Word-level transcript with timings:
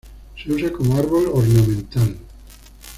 Se 0.35 0.51
usa 0.51 0.71
como 0.73 0.97
árbol 0.97 1.27
ornamental. 1.31 2.17